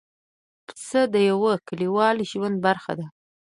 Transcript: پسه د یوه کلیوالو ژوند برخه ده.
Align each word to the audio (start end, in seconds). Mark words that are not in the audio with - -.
پسه 0.67 1.01
د 1.13 1.15
یوه 1.29 1.51
کلیوالو 1.67 2.27
ژوند 2.31 2.57
برخه 2.65 2.93
ده. 2.99 3.05